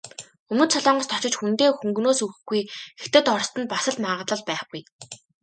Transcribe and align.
Өмнөд 0.51 0.69
Солонгост 0.73 1.15
очиж 1.17 1.33
хүндээ 1.37 1.69
хөнгөнөөс 1.75 2.19
өгөхгүй, 2.25 2.61
Хятад, 3.01 3.25
Орост 3.33 3.55
нь 3.59 3.69
бас 3.71 3.85
л 3.93 3.97
магадлал 4.05 4.43
байхгүй. 4.49 4.81